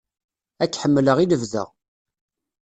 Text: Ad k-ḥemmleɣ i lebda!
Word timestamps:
Ad 0.63 0.69
k-ḥemmleɣ 0.71 1.17
i 1.19 1.25
lebda! 1.31 1.63